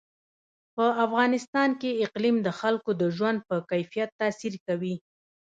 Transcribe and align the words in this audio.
په 0.75 0.85
افغانستان 1.05 1.69
کې 1.81 1.99
اقلیم 2.05 2.37
د 2.43 2.49
خلکو 2.59 2.89
د 3.01 3.03
ژوند 3.15 3.39
په 3.47 3.55
کیفیت 3.71 4.09
تاثیر 4.21 4.53
کوي. 4.67 4.95